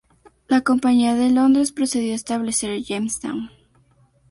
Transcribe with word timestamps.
La 0.47 0.61
Compañía 0.61 1.13
de 1.13 1.29
Londres 1.29 1.71
procedió 1.71 2.13
a 2.13 2.15
establecer 2.15 2.83
Jamestown. 2.83 3.51